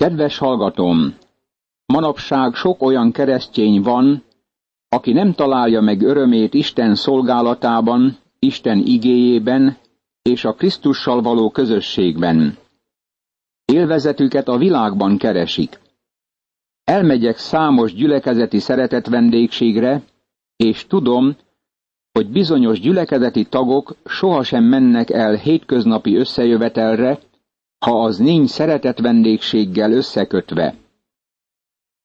[0.00, 1.14] Kedves hallgatom!
[1.86, 4.22] Manapság sok olyan keresztény van,
[4.88, 9.76] aki nem találja meg örömét Isten szolgálatában, Isten igéjében
[10.22, 12.56] és a Krisztussal való közösségben.
[13.64, 15.80] Élvezetüket a világban keresik.
[16.84, 20.02] Elmegyek számos gyülekezeti szeretet vendégségre,
[20.56, 21.36] és tudom,
[22.12, 27.18] hogy bizonyos gyülekezeti tagok sohasem mennek el hétköznapi összejövetelre,
[27.80, 30.74] ha az nincs szeretet vendégséggel összekötve.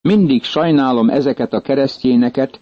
[0.02, 2.60] Mindig sajnálom ezeket a keresztjéneket,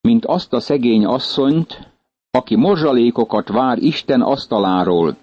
[0.00, 1.88] mint azt a szegény asszonyt,
[2.30, 5.16] aki morzsalékokat vár Isten asztaláról.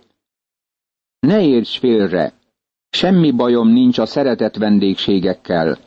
[1.19, 2.33] Ne érts félre,
[2.89, 5.77] semmi bajom nincs a szeretett vendégségekkel.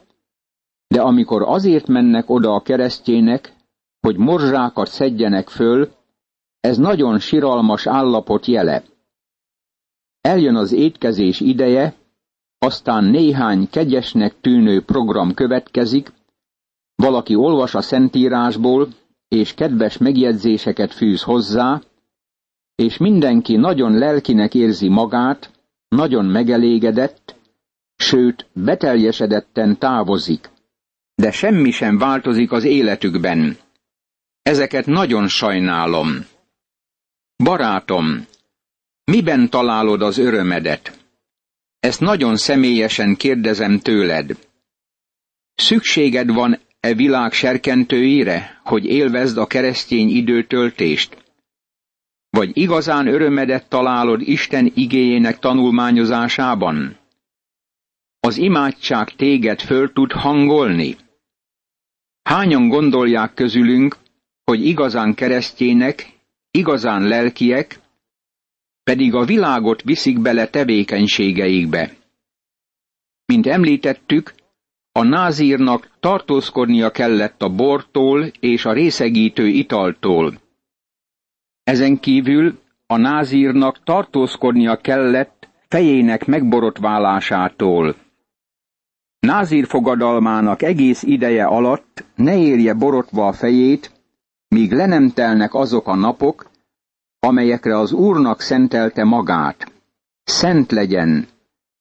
[0.87, 3.55] De amikor azért mennek oda a keresztjének,
[4.01, 5.89] hogy morzsákat szedjenek föl,
[6.61, 8.83] ez nagyon siralmas állapot jele.
[10.21, 11.95] Eljön az étkezés ideje,
[12.59, 16.13] aztán néhány kegyesnek tűnő program következik,
[16.95, 18.89] valaki olvas a Szentírásból,
[19.29, 21.81] és kedves megjegyzéseket fűz hozzá,
[22.75, 25.51] és mindenki nagyon lelkinek érzi magát,
[25.89, 27.35] nagyon megelégedett,
[27.97, 30.51] sőt, beteljesedetten távozik.
[31.15, 33.57] De semmi sem változik az életükben.
[34.43, 36.27] Ezeket nagyon sajnálom.
[37.45, 38.27] Barátom,
[39.11, 40.99] miben találod az örömedet?
[41.81, 44.49] Ezt nagyon személyesen kérdezem tőled.
[45.55, 51.25] Szükséged van e világ serkentőire, hogy élvezd a keresztény időtöltést?
[52.31, 56.97] Vagy igazán örömedet találod Isten igéjének tanulmányozásában?
[58.21, 60.97] Az imádság téged föl tud hangolni?
[62.23, 63.97] Hányan gondolják közülünk,
[64.45, 66.13] hogy igazán keresztjének,
[66.51, 67.81] igazán lelkiek,
[68.91, 71.91] pedig a világot viszik bele tevékenységeikbe.
[73.27, 74.35] Mint említettük,
[74.93, 80.41] a názírnak tartózkodnia kellett a bortól és a részegítő italtól.
[81.65, 87.95] Ezen kívül a názírnak tartózkodnia kellett fejének megborotválásától.
[89.21, 93.93] Názír fogadalmának egész ideje alatt ne érje borotva a fejét,
[94.49, 96.50] míg le nem telnek azok a napok,
[97.21, 99.73] amelyekre az Úrnak szentelte magát.
[100.25, 101.29] Szent legyen,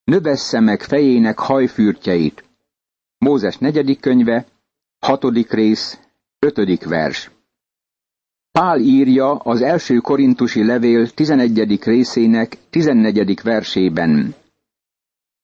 [0.04, 2.44] növessze meg fejének hajfürtjeit.
[3.18, 4.46] Mózes negyedik könyve,
[5.00, 6.00] hatodik rész,
[6.40, 7.32] ötödik vers.
[8.52, 14.36] Pál írja az első korintusi levél tizenegyedik részének tizennegyedik versében.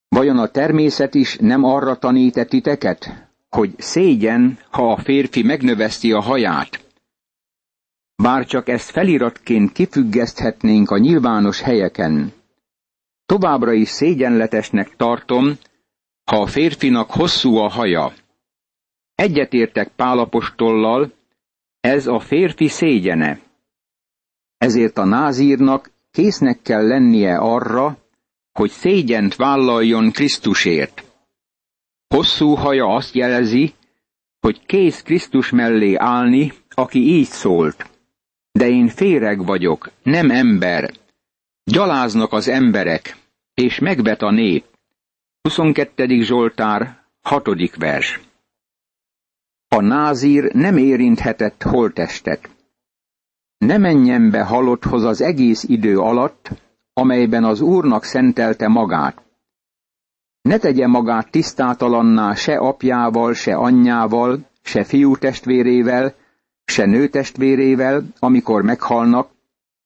[0.07, 6.21] Vajon a természet is nem arra tanít titeket, hogy szégyen, ha a férfi megnöveszti a
[6.21, 6.84] haját?
[8.15, 12.33] Bár csak ezt feliratként kifüggeszthetnénk a nyilvános helyeken.
[13.25, 15.57] Továbbra is szégyenletesnek tartom,
[16.31, 18.13] ha a férfinak hosszú a haja.
[19.15, 21.13] Egyetértek Pálapostollal,
[21.79, 23.39] ez a férfi szégyene.
[24.57, 27.97] Ezért a názírnak késznek kell lennie arra,
[28.51, 31.03] hogy szégyent vállaljon Krisztusért.
[32.07, 33.73] Hosszú haja azt jelezi,
[34.39, 37.89] hogy kész Krisztus mellé állni, aki így szólt.
[38.59, 40.93] De én féreg vagyok, nem ember.
[41.63, 43.17] Gyaláznak az emberek,
[43.53, 44.65] és megvet a nép.
[45.41, 46.21] 22.
[46.21, 47.75] Zsoltár, 6.
[47.75, 48.19] vers.
[49.67, 52.49] A názír nem érinthetett holtestet.
[53.57, 56.49] Ne menjen be halotthoz az egész idő alatt,
[56.93, 59.21] amelyben az Úrnak szentelte magát.
[60.41, 66.15] Ne tegye magát tisztátalanná se apjával, se anyjával, se fiú testvérével,
[66.65, 69.29] se nő testvérével, amikor meghalnak,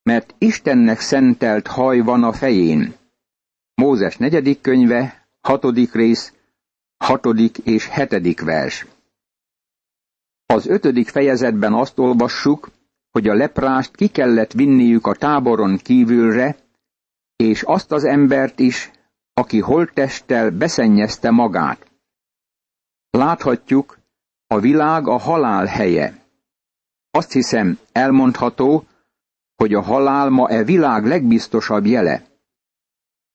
[0.02, 2.94] mert Istennek szentelt haj van a fején.
[3.74, 6.32] Mózes negyedik könyve, hatodik rész,
[6.96, 8.86] hatodik és hetedik vers.
[10.46, 12.70] Az ötödik fejezetben azt olvassuk,
[13.10, 16.56] hogy a leprást ki kellett vinniük a táboron kívülre,
[17.36, 18.90] és azt az embert is,
[19.34, 21.90] aki holttesttel beszennyezte magát.
[23.10, 23.98] Láthatjuk,
[24.46, 26.19] a világ a halál helye.
[27.10, 28.84] Azt hiszem, elmondható,
[29.56, 32.22] hogy a halál ma e világ legbiztosabb jele.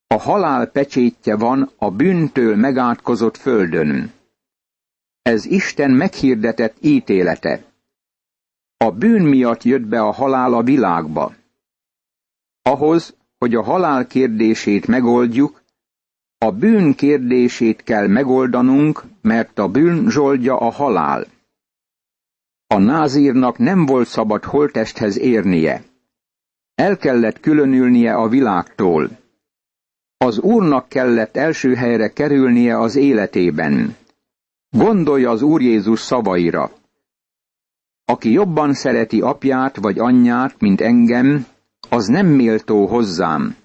[0.07, 4.11] A halál pecsétje van a bűntől megátkozott földön.
[5.21, 7.63] Ez Isten meghirdetett ítélete.
[8.77, 11.33] A bűn miatt jött be a halál a világba.
[12.61, 15.61] Ahhoz, hogy a halál kérdését megoldjuk,
[16.37, 21.25] a bűn kérdését kell megoldanunk, mert a bűn zsoldja a halál.
[22.67, 25.83] A názírnak nem volt szabad holtesthez érnie.
[26.75, 29.09] El kellett különülnie a világtól.
[30.17, 33.95] Az Úrnak kellett első helyre kerülnie az életében.
[34.69, 36.71] Gondolja az Úr Jézus szavaira.
[38.05, 41.45] Aki jobban szereti apját vagy anyját, mint engem,
[41.89, 43.55] az nem méltó hozzám.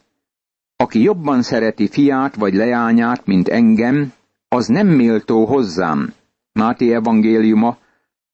[0.76, 4.12] Aki jobban szereti fiát vagy leányát, mint engem,
[4.48, 6.12] az nem méltó hozzám.
[6.52, 7.78] Máté evangéliuma,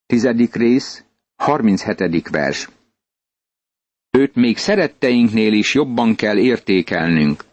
[0.06, 1.05] tizedik rész,
[1.37, 2.29] 37.
[2.29, 2.69] vers.
[4.11, 7.44] Őt még szeretteinknél is jobban kell értékelnünk.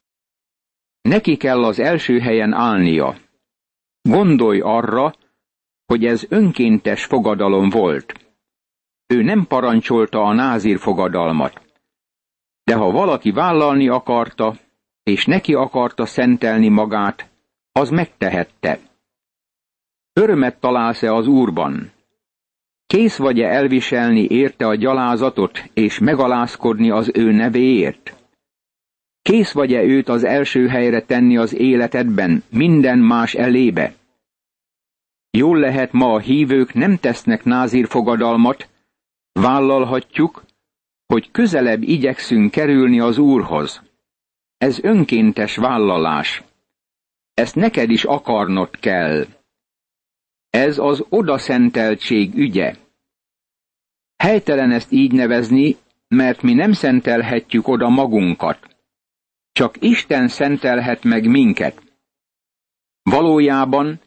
[1.01, 3.17] Neki kell az első helyen állnia.
[4.01, 5.13] Gondolj arra,
[5.85, 8.13] hogy ez önkéntes fogadalom volt.
[9.07, 11.61] Ő nem parancsolta a názír fogadalmat.
[12.63, 14.55] De ha valaki vállalni akarta,
[15.03, 17.29] és neki akarta szentelni magát,
[17.71, 18.79] az megtehette.
[20.13, 21.92] Örömet találsz-e az Úrban?
[22.87, 28.15] Kész vagy-e elviselni érte a gyalázatot, és megalázkodni az ő nevéért?
[29.21, 33.93] Kész vagy-e őt az első helyre tenni az életedben, minden más elébe?
[35.37, 38.69] Jól lehet ma a hívők nem tesznek názír fogadalmat,
[39.31, 40.43] vállalhatjuk,
[41.05, 43.81] hogy közelebb igyekszünk kerülni az Úrhoz.
[44.57, 46.43] Ez önkéntes vállalás.
[47.33, 49.25] Ezt neked is akarnod kell.
[50.53, 52.75] Ez az odaszenteltség ügye.
[54.17, 55.77] Helytelen ezt így nevezni,
[56.07, 58.59] mert mi nem szentelhetjük oda magunkat.
[59.51, 61.81] Csak Isten szentelhet meg minket.
[63.03, 63.99] Valójában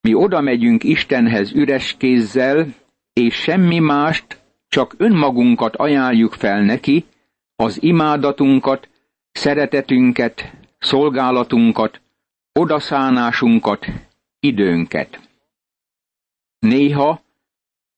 [0.00, 2.66] mi oda megyünk Istenhez üres kézzel,
[3.12, 7.04] és semmi mást, csak önmagunkat ajánljuk fel neki,
[7.56, 8.88] az imádatunkat,
[9.32, 12.00] szeretetünket, szolgálatunkat,
[12.52, 13.86] odaszánásunkat,
[14.40, 15.23] időnket.
[16.64, 17.22] Néha,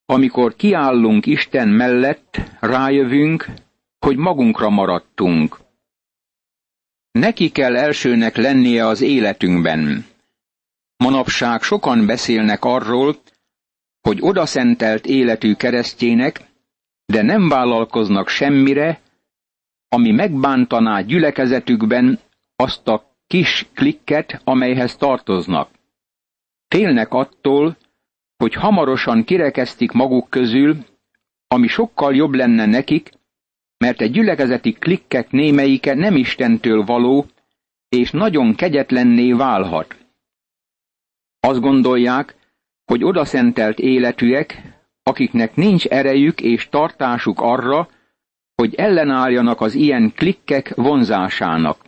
[0.07, 3.47] amikor kiállunk Isten mellett, rájövünk,
[3.99, 5.59] hogy magunkra maradtunk.
[7.11, 10.07] Neki kell elsőnek lennie az életünkben.
[10.97, 13.17] Manapság sokan beszélnek arról,
[14.01, 16.41] hogy odaszentelt életű keresztjének,
[17.05, 19.01] de nem vállalkoznak semmire,
[19.89, 22.19] ami megbántaná gyülekezetükben
[22.57, 25.71] azt a kis klikket, amelyhez tartoznak.
[26.69, 27.77] Félnek attól,
[28.37, 30.77] hogy hamarosan kirekeztik maguk közül,
[31.49, 33.11] ami sokkal jobb lenne nekik,
[33.79, 37.27] mert egy gyülekezeti klikkek némelyike nem Istentől való,
[37.89, 39.97] és nagyon kegyetlenné válhat.
[41.41, 42.37] Azt gondolják,
[42.85, 44.63] hogy odaszentelt életűek,
[45.03, 47.89] akiknek nincs erejük és tartásuk arra,
[48.55, 51.85] hogy ellenálljanak az ilyen klikkek vonzásának.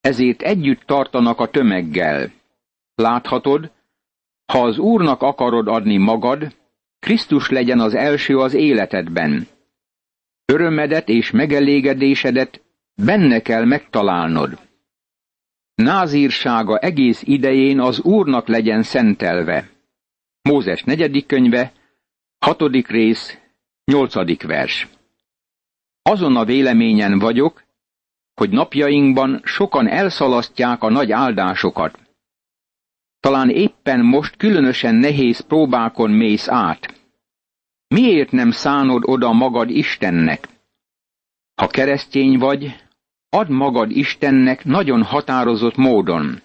[0.00, 2.32] Ezért együtt tartanak a tömeggel.
[2.94, 3.70] Láthatod,
[4.50, 6.54] ha az Úrnak akarod adni magad,
[6.98, 9.46] Krisztus legyen az első az életedben.
[10.44, 12.60] Örömedet és megelégedésedet
[12.94, 14.58] benne kell megtalálnod.
[15.74, 19.70] Názírsága egész idején az Úrnak legyen szentelve.
[20.42, 21.72] Mózes negyedik könyve,
[22.38, 23.38] hatodik rész,
[23.84, 24.88] nyolcadik vers.
[26.02, 27.62] Azon a véleményen vagyok,
[28.34, 32.09] hogy napjainkban sokan elszalasztják a nagy áldásokat.
[33.20, 37.00] Talán éppen most különösen nehéz próbákon mész át.
[37.88, 40.48] Miért nem szánod oda magad Istennek?
[41.54, 42.76] Ha keresztény vagy,
[43.28, 46.42] add magad Istennek nagyon határozott módon.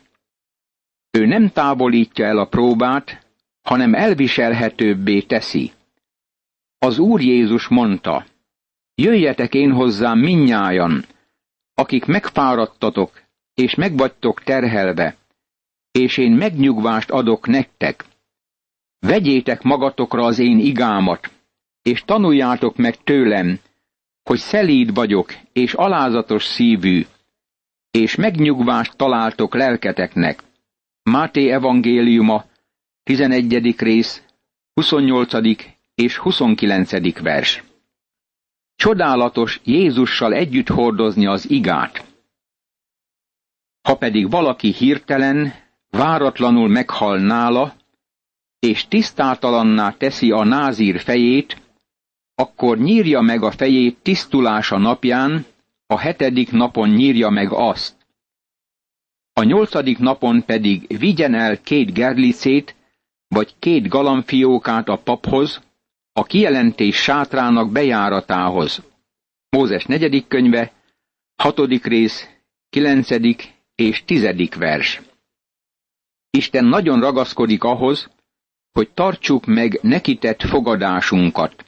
[1.12, 3.26] Ő nem távolítja el a próbát,
[3.62, 5.72] hanem elviselhetőbbé teszi.
[6.80, 8.26] Az Úr Jézus mondta,
[8.96, 11.06] jöjjetek én hozzám minnyájan,
[11.74, 13.22] akik megfáradtatok,
[13.54, 15.16] és megvagytok terhelve,
[15.96, 18.06] és én megnyugvást adok nektek.
[19.00, 21.32] Vegyétek magatokra az én igámat,
[21.82, 23.60] és tanuljátok meg tőlem,
[24.24, 27.06] hogy szelíd vagyok, és alázatos szívű,
[27.92, 30.44] és megnyugvást találtok lelketeknek.
[31.04, 32.46] Máté evangéliuma,
[33.04, 33.76] 11.
[33.78, 34.24] rész,
[34.74, 35.34] 28.
[35.96, 37.20] és 29.
[37.22, 37.64] vers.
[38.76, 42.06] Csodálatos Jézussal együtt hordozni az igát.
[43.82, 45.64] Ha pedig valaki hirtelen,
[45.96, 47.76] váratlanul meghal nála,
[48.60, 51.62] és tisztátalanná teszi a názír fejét,
[52.36, 55.46] akkor nyírja meg a fejét tisztulása napján,
[55.88, 57.96] a hetedik napon nyírja meg azt.
[59.34, 62.76] A nyolcadik napon pedig vigyen el két gerlicét,
[63.28, 65.62] vagy két galamfiókát a paphoz,
[66.14, 68.82] a kijelentés sátrának bejáratához.
[69.50, 70.72] Mózes negyedik könyve,
[71.36, 72.30] hatodik rész,
[72.70, 75.02] kilencedik és tizedik vers.
[76.36, 78.10] Isten nagyon ragaszkodik ahhoz,
[78.72, 81.66] hogy tartsuk meg nekitett fogadásunkat.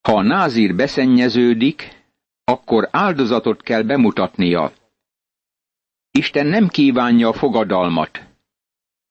[0.00, 2.02] Ha a názír beszennyeződik,
[2.44, 4.72] akkor áldozatot kell bemutatnia.
[6.10, 8.22] Isten nem kívánja a fogadalmat,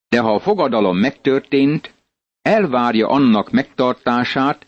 [0.08, 1.94] de ha a fogadalom megtörtént,
[2.42, 4.68] elvárja annak megtartását,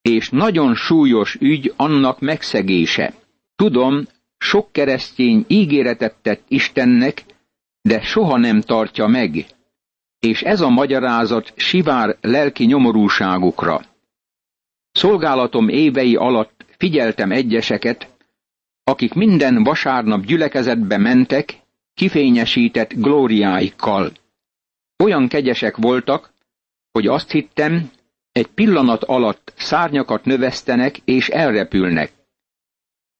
[0.00, 3.14] és nagyon súlyos ügy annak megszegése.
[3.56, 4.06] Tudom,
[4.38, 7.24] sok keresztény ígéretet tett Istennek,
[7.82, 9.46] de soha nem tartja meg,
[10.18, 13.84] és ez a magyarázat sivár lelki nyomorúságukra.
[14.92, 18.14] Szolgálatom évei alatt figyeltem egyeseket,
[18.84, 21.60] akik minden vasárnap gyülekezetbe mentek,
[21.94, 24.12] kifényesített glóriáikkal.
[25.04, 26.32] Olyan kegyesek voltak,
[26.92, 27.90] hogy azt hittem,
[28.32, 32.12] egy pillanat alatt szárnyakat növesztenek és elrepülnek.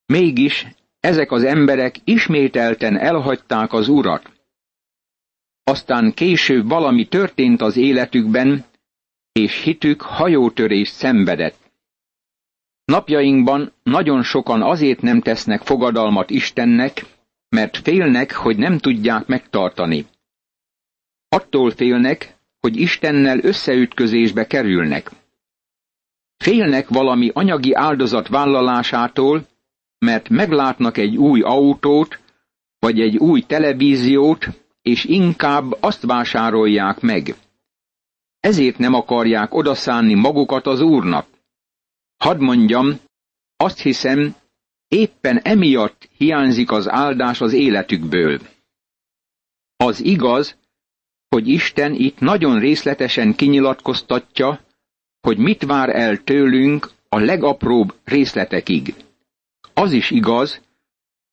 [0.07, 0.67] Mégis
[1.01, 4.31] ezek az emberek ismételten elhagyták az urat.
[5.65, 8.65] Aztán később valami történt az életükben,
[9.33, 11.57] és hitük hajótörést szenvedett.
[12.85, 17.05] Napjainkban nagyon sokan azért nem tesznek fogadalmat Istennek,
[17.49, 20.07] mert félnek, hogy nem tudják megtartani.
[21.29, 25.11] Attól félnek, hogy Istennel összeütközésbe kerülnek.
[26.37, 29.47] Félnek valami anyagi áldozat vállalásától,
[29.99, 32.21] mert meglátnak egy új autót,
[32.79, 37.35] vagy egy új televíziót, és inkább azt vásárolják meg.
[38.41, 41.27] Ezért nem akarják odaszánni magukat az Úrnak.
[42.17, 43.01] Hadd mondjam,
[43.57, 44.35] azt hiszem,
[44.89, 48.41] éppen emiatt hiányzik az áldás az életükből.
[49.77, 50.57] Az igaz,
[51.29, 54.61] hogy Isten itt nagyon részletesen kinyilatkoztatja,
[55.21, 58.95] hogy mit vár el tőlünk a legapróbb részletekig.
[59.75, 60.61] Az is igaz,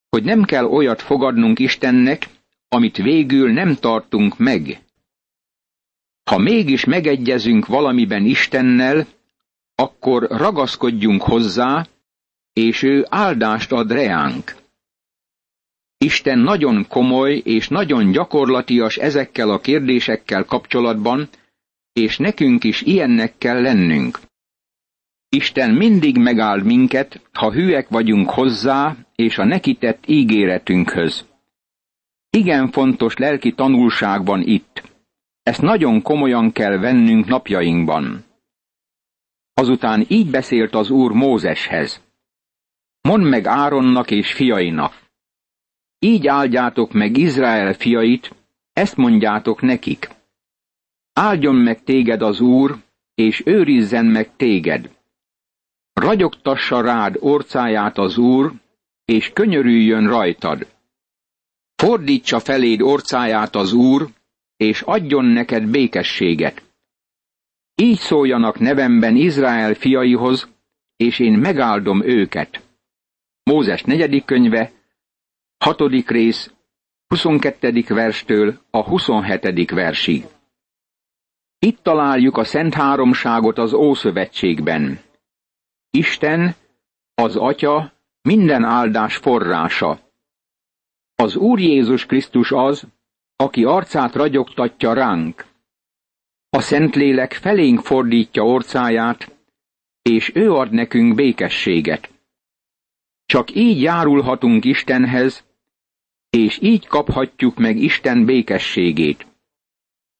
[0.10, 2.28] hogy nem kell olyat fogadnunk Istennek,
[2.70, 4.82] amit végül nem tartunk meg.
[6.24, 9.08] Ha mégis megegyezünk valamiben Istennel,
[9.76, 11.88] akkor ragaszkodjunk hozzá,
[12.54, 14.56] és ő áldást ad reánk.
[15.98, 21.30] Isten nagyon komoly és nagyon gyakorlatias ezekkel a kérdésekkel kapcsolatban,
[21.94, 24.20] és nekünk is ilyennek kell lennünk.
[25.30, 31.29] Isten mindig megáld minket, ha hűek vagyunk hozzá és a neki tett ígéretünkhöz.
[32.30, 34.84] Igen fontos lelki tanulság van itt.
[35.44, 38.24] Ezt nagyon komolyan kell vennünk napjainkban.
[39.54, 42.04] Azután így beszélt az Úr Mózeshez.
[43.02, 44.94] Mondd meg Áronnak és fiainak.
[46.00, 48.36] Így áldjátok meg Izrael fiait,
[48.74, 50.10] ezt mondjátok nekik.
[51.14, 52.78] Áldjon meg téged az Úr,
[53.16, 54.92] és őrizzen meg téged.
[55.94, 58.54] Ragyogtassa rád orcáját az Úr,
[59.06, 60.68] és könyörüljön rajtad.
[61.80, 64.10] Fordítsa feléd orcáját az Úr,
[64.58, 66.64] és adjon neked békességet.
[67.76, 70.50] Így szóljanak nevemben Izrael fiaihoz,
[70.96, 72.62] és én megáldom őket.
[73.44, 74.72] Mózes negyedik könyve,
[75.58, 76.54] hatodik rész,
[77.08, 77.84] 22.
[77.88, 79.70] verstől a 27.
[79.70, 80.26] versig.
[81.60, 85.00] Itt találjuk a Szent Háromságot az Ószövetségben.
[85.90, 86.56] Isten,
[87.16, 90.09] az Atya, minden áldás forrása.
[91.20, 92.88] Az Úr Jézus Krisztus az,
[93.36, 95.46] aki arcát ragyogtatja ránk.
[96.50, 99.36] A Szentlélek felénk fordítja orcáját,
[100.02, 102.10] és ő ad nekünk békességet.
[103.26, 105.46] Csak így járulhatunk Istenhez,
[106.30, 109.28] és így kaphatjuk meg Isten békességét.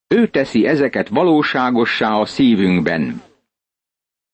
[0.08, 3.22] Ő teszi ezeket valóságossá a szívünkben.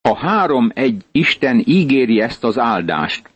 [0.02, 3.35] A három egy Isten ígéri ezt az áldást.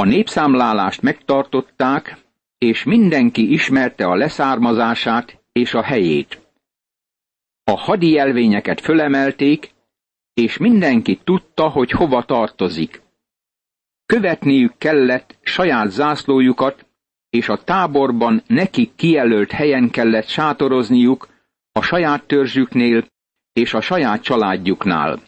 [0.00, 2.16] A népszámlálást megtartották,
[2.58, 6.40] és mindenki ismerte a leszármazását és a helyét.
[7.64, 9.70] A hadi jelvényeket fölemelték,
[10.34, 13.02] és mindenki tudta, hogy hova tartozik.
[14.06, 16.86] Követniük kellett saját zászlójukat,
[17.30, 21.28] és a táborban nekik kijelölt helyen kellett sátorozniuk
[21.72, 23.06] a saját törzsüknél
[23.52, 25.20] és a saját családjuknál.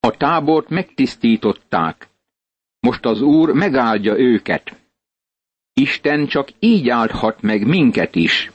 [0.00, 2.09] A tábort megtisztították.
[2.80, 4.76] Most az Úr megáldja őket.
[5.72, 8.50] Isten csak így áldhat meg minket is.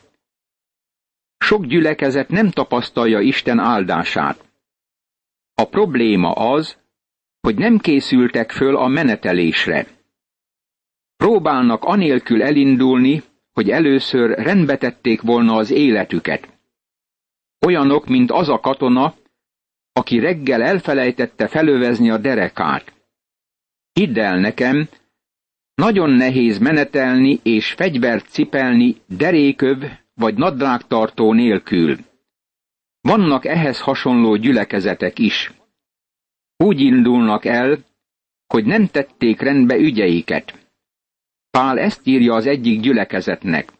[1.38, 4.46] Sok gyülekezet nem tapasztalja Isten áldását.
[5.53, 6.77] A probléma az,
[7.41, 9.88] hogy nem készültek föl a menetelésre.
[11.15, 16.50] Próbálnak anélkül elindulni, hogy először rendbe tették volna az életüket.
[17.65, 19.15] Olyanok, mint az a katona,
[19.94, 22.95] aki reggel elfelejtette felövezni a derekát.
[24.00, 24.90] Hidd el nekem,
[25.75, 29.84] nagyon nehéz menetelni és fegyvert cipelni deréköv
[30.14, 31.98] vagy nadrágtartó nélkül.
[33.02, 35.54] Vannak ehhez hasonló gyülekezetek is.
[36.58, 37.78] Úgy indulnak el,
[38.48, 40.70] hogy nem tették rendbe ügyeiket.
[41.50, 43.72] Pál ezt írja az egyik gyülekezetnek.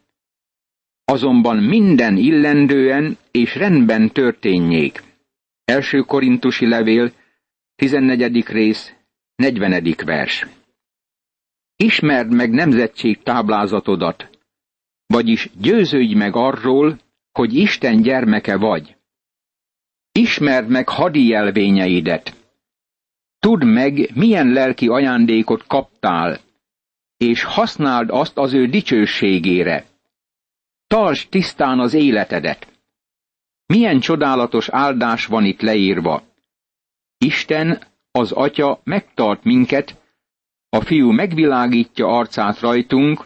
[1.06, 5.04] Azonban minden illendően és rendben történjék.
[5.66, 7.12] Első korintusi levél,
[7.76, 8.46] 14.
[8.48, 8.94] rész,
[9.36, 9.96] 40.
[10.06, 10.46] vers.
[11.76, 14.30] Ismerd meg nemzetség táblázatodat,
[15.06, 17.00] vagyis győződj meg arról,
[17.32, 18.96] hogy Isten gyermeke vagy.
[20.12, 22.36] Ismerd meg hadi jelvényeidet.
[23.40, 26.40] Tudd meg, milyen lelki ajándékot kaptál,
[27.18, 29.86] és használd azt az ő dicsőségére.
[30.88, 32.68] Tartsd tisztán az életedet.
[33.66, 36.24] Milyen csodálatos áldás van itt leírva.
[37.18, 37.84] Isten,
[38.16, 40.02] az Atya megtart minket,
[40.70, 43.26] a fiú megvilágítja arcát rajtunk,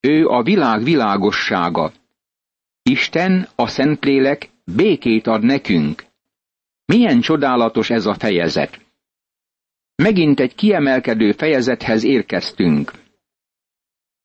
[0.00, 1.92] ő a világ világossága.
[2.82, 6.04] Isten, a Szentlélek békét ad nekünk.
[6.84, 8.80] Milyen csodálatos ez a fejezet.
[9.96, 12.92] Megint egy kiemelkedő fejezethez érkeztünk.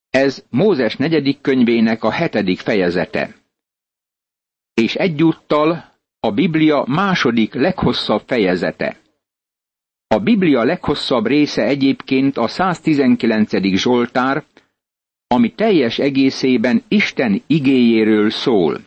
[0.10, 3.36] Ez Mózes negyedik könyvének a hetedik fejezete.
[4.74, 8.98] És egyúttal a Biblia második leghosszabb fejezete.
[10.12, 13.52] A Biblia leghosszabb része egyébként a 119.
[13.76, 14.44] Zsoltár,
[15.28, 18.82] ami teljes egészében Isten igéjéről szól.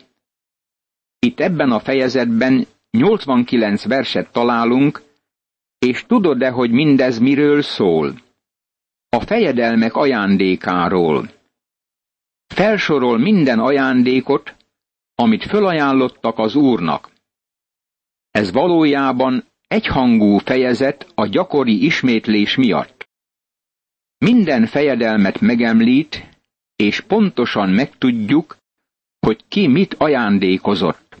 [1.19, 5.01] Itt ebben a fejezetben 89 verset találunk,
[5.79, 8.13] és tudod-e, hogy mindez miről szól?
[9.09, 11.29] A fejedelmek ajándékáról.
[12.47, 14.55] Felsorol minden ajándékot,
[15.15, 17.11] amit fölajánlottak az Úrnak.
[18.31, 23.07] Ez valójában egyhangú fejezet a gyakori ismétlés miatt.
[24.17, 26.23] Minden fejedelmet megemlít,
[26.75, 28.57] és pontosan megtudjuk,
[29.19, 31.17] hogy ki mit ajándékozott.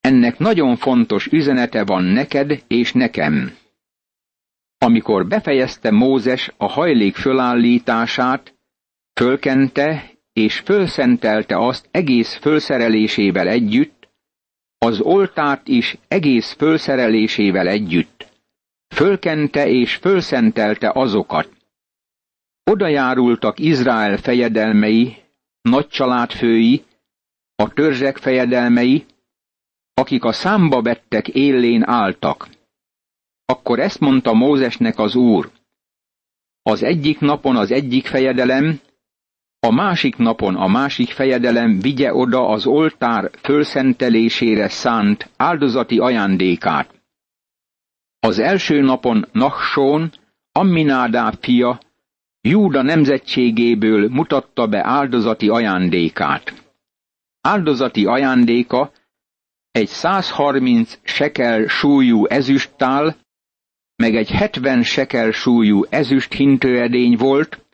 [0.00, 3.56] Ennek nagyon fontos üzenete van neked és nekem.
[4.78, 8.54] Amikor befejezte Mózes a hajlék fölállítását,
[9.20, 13.97] fölkente és fölszentelte azt egész fölszerelésével együtt,
[14.88, 18.26] az oltárt is egész fölszerelésével együtt.
[18.94, 21.48] Fölkente és fölszentelte azokat.
[22.70, 25.16] Oda járultak Izrael fejedelmei,
[25.60, 26.84] nagy családfői,
[27.54, 29.04] a törzsek fejedelmei,
[29.94, 32.48] akik a számba vettek élén álltak.
[33.44, 35.50] Akkor ezt mondta Mózesnek az Úr.
[36.62, 38.80] Az egyik napon az egyik fejedelem,
[39.60, 46.94] a másik napon a másik fejedelem vigye oda az oltár fölszentelésére szánt áldozati ajándékát.
[48.20, 50.12] Az első napon Nachsón,
[50.52, 51.80] Amminádá fia,
[52.40, 56.52] Júda nemzetségéből mutatta be áldozati ajándékát.
[57.40, 58.92] Áldozati ajándéka
[59.70, 63.16] egy 130 sekel súlyú ezüsttál,
[63.96, 67.66] meg egy 70 sekel súlyú ezüst hintőedény volt,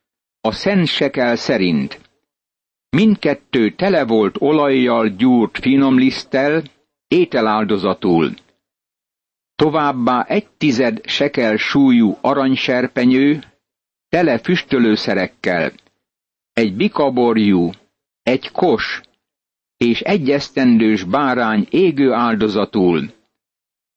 [0.47, 2.01] a szent sekel szerint.
[2.91, 6.63] Mindkettő tele volt olajjal gyúrt finomliszttel,
[7.09, 8.35] ételáldozatul.
[9.55, 13.45] Továbbá egy tized sekel súlyú aranyserpenyő,
[14.09, 15.73] tele füstölőszerekkel,
[16.53, 17.71] egy bikaborjú,
[18.23, 19.01] egy kos,
[19.77, 23.13] és egy esztendős bárány égő áldozatul,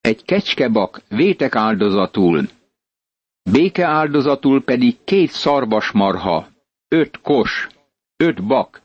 [0.01, 2.49] egy kecskebak vétek áldozatul,
[3.51, 6.47] béke áldozatul pedig két szarvasmarha,
[6.87, 7.67] öt kos,
[8.17, 8.81] öt bak,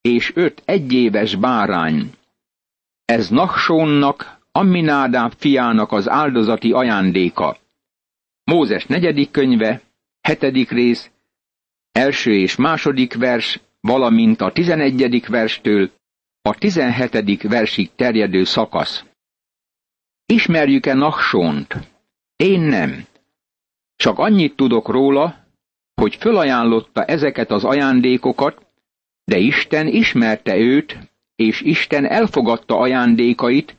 [0.00, 2.12] és öt egyéves bárány.
[3.04, 7.56] Ez Nachsónnak, Amminádáb fiának az áldozati ajándéka.
[8.44, 9.80] Mózes negyedik könyve,
[10.20, 11.10] hetedik rész,
[11.92, 15.90] első és második vers, valamint a tizenegyedik verstől
[16.42, 19.04] a tizenhetedik versig terjedő szakasz.
[20.26, 21.76] Ismerjük-e Naksont?
[22.36, 23.06] Én nem.
[23.96, 25.44] Csak annyit tudok róla,
[25.94, 28.66] hogy fölajánlotta ezeket az ajándékokat,
[29.24, 30.98] de Isten ismerte őt,
[31.36, 33.76] és Isten elfogadta ajándékait,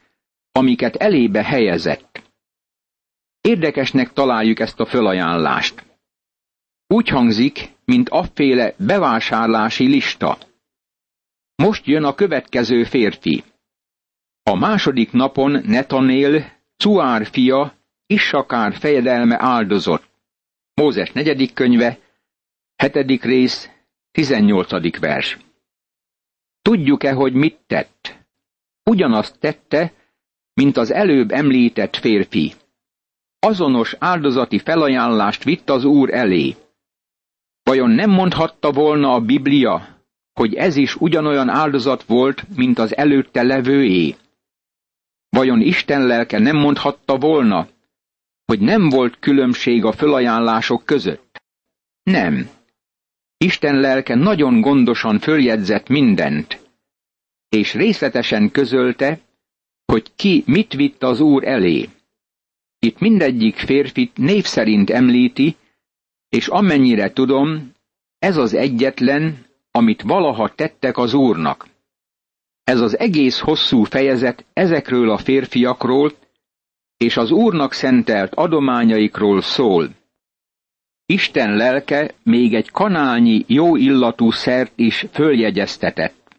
[0.52, 2.22] amiket elébe helyezett.
[3.42, 5.86] Érdekesnek találjuk ezt a fölajánlást.
[6.88, 10.38] Úgy hangzik, mint afféle bevásárlási lista.
[11.56, 13.44] Most jön a következő férfi.
[14.44, 17.74] A második napon Netanél, Cuár fia,
[18.06, 20.07] Issakár fejedelme áldozott.
[20.82, 22.00] Mózes negyedik könyve,
[22.76, 23.70] hetedik rész,
[24.12, 25.38] tizennyolcadik vers.
[26.62, 28.26] Tudjuk-e, hogy mit tett?
[28.84, 29.94] Ugyanazt tette,
[30.54, 32.54] mint az előbb említett férfi.
[33.40, 36.56] Azonos áldozati felajánlást vitt az Úr elé.
[37.64, 39.88] Vajon nem mondhatta volna a Biblia,
[40.34, 44.16] hogy ez is ugyanolyan áldozat volt, mint az előtte levőé?
[45.30, 47.68] Vajon Isten lelke nem mondhatta volna,
[48.48, 51.42] hogy nem volt különbség a fölajánlások között?
[52.04, 52.50] Nem.
[53.38, 56.60] Isten lelke nagyon gondosan följegyzett mindent,
[57.50, 59.20] és részletesen közölte,
[59.86, 61.90] hogy ki mit vitt az Úr elé.
[62.80, 65.56] Itt mindegyik férfit név szerint említi,
[66.30, 67.72] és amennyire tudom,
[68.20, 71.68] ez az egyetlen, amit valaha tettek az Úrnak.
[72.64, 76.14] Ez az egész hosszú fejezet ezekről a férfiakról
[76.98, 79.90] és az Úrnak szentelt adományaikról szól.
[81.06, 86.36] Isten lelke még egy kanálnyi jó illatú szert is följegyeztetett.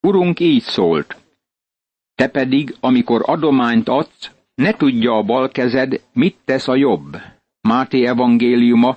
[0.00, 1.16] Urunk így szólt.
[2.14, 7.16] Te pedig, amikor adományt adsz, ne tudja a bal kezed, mit tesz a jobb.
[7.60, 8.96] Máté evangéliuma,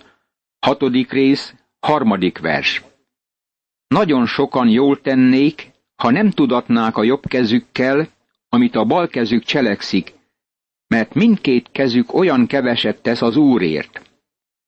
[0.60, 2.84] hatodik rész, harmadik vers.
[3.88, 8.08] Nagyon sokan jól tennék, ha nem tudatnák a jobb kezükkel,
[8.50, 10.14] amit a bal kezük cselekszik,
[10.88, 14.02] mert mindkét kezük olyan keveset tesz az Úrért.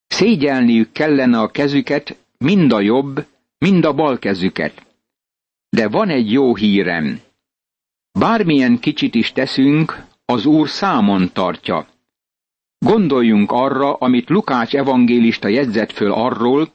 [0.07, 3.25] Szégyelniük kellene a kezüket, mind a jobb,
[3.57, 4.85] mind a bal kezüket.
[5.69, 7.19] De van egy jó hírem.
[8.19, 11.87] Bármilyen kicsit is teszünk, az Úr számon tartja.
[12.79, 16.71] Gondoljunk arra, amit Lukács evangélista jegyzett föl arról,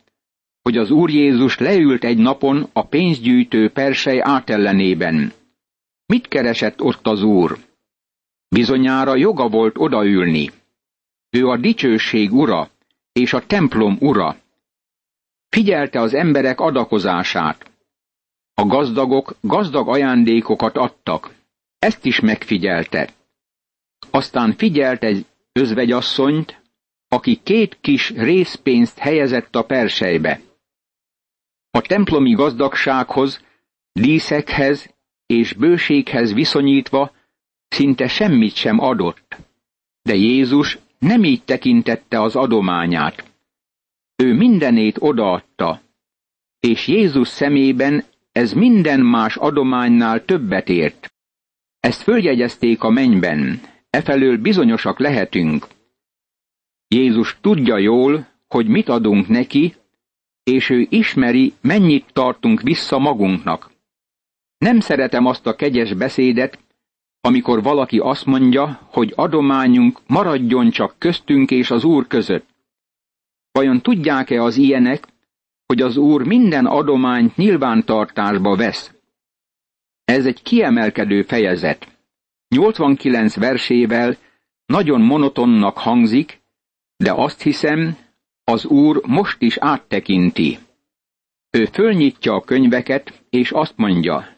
[0.62, 5.32] hogy az Úr Jézus leült egy napon a pénzgyűjtő persely átellenében.
[6.06, 7.58] Mit keresett ott az Úr?
[8.52, 10.50] Bizonyára joga volt odaülni.
[11.30, 12.70] Ő a dicsőség ura
[13.12, 14.36] és a templom ura.
[15.48, 17.70] Figyelte az emberek adakozását.
[18.54, 21.34] A gazdagok gazdag ajándékokat adtak.
[21.78, 23.14] Ezt is megfigyelte.
[24.10, 26.60] Aztán figyelt egy özvegyasszonyt,
[27.08, 30.40] aki két kis részpénzt helyezett a persejbe.
[31.70, 33.44] A templomi gazdagsághoz,
[33.92, 34.94] díszekhez
[35.26, 37.12] és bőséghez viszonyítva
[37.72, 39.36] szinte semmit sem adott.
[40.02, 43.30] De Jézus nem így tekintette az adományát.
[44.16, 45.80] Ő mindenét odaadta,
[46.60, 51.12] és Jézus szemében ez minden más adománynál többet ért.
[51.80, 55.66] Ezt följegyezték a mennyben, efelől bizonyosak lehetünk.
[56.88, 59.74] Jézus tudja jól, hogy mit adunk neki,
[60.42, 63.70] és ő ismeri, mennyit tartunk vissza magunknak.
[64.58, 66.58] Nem szeretem azt a kegyes beszédet,
[67.24, 72.46] amikor valaki azt mondja, hogy adományunk maradjon csak köztünk és az Úr között.
[73.52, 75.06] Vajon tudják-e az ilyenek,
[75.66, 78.94] hogy az Úr minden adományt nyilvántartásba vesz?
[80.04, 81.88] Ez egy kiemelkedő fejezet.
[82.48, 84.16] 89 versével
[84.66, 86.40] nagyon monotonnak hangzik,
[86.96, 87.96] de azt hiszem,
[88.44, 90.58] az Úr most is áttekinti.
[91.50, 94.28] Ő fölnyitja a könyveket, és azt mondja,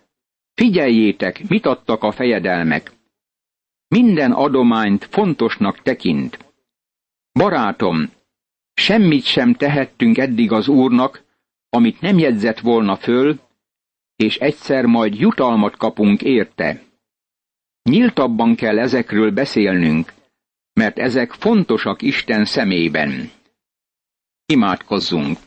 [0.54, 2.92] Figyeljétek, mit adtak a fejedelmek.
[3.88, 6.38] Minden adományt fontosnak tekint.
[7.32, 8.10] Barátom,
[8.74, 11.24] semmit sem tehettünk eddig az Úrnak,
[11.68, 13.40] amit nem jegyzett volna föl,
[14.16, 16.82] és egyszer majd jutalmat kapunk érte.
[17.82, 20.12] Nyíltabban kell ezekről beszélnünk,
[20.72, 23.30] mert ezek fontosak Isten szemében.
[24.46, 25.38] Imádkozzunk!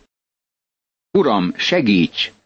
[1.12, 2.37] Uram, segíts!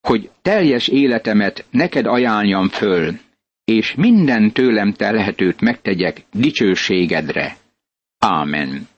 [0.00, 3.18] Hogy teljes életemet neked ajánljam föl,
[3.64, 7.56] és minden tőlem telhetőt megtegyek dicsőségedre.
[8.18, 8.88] Ámen.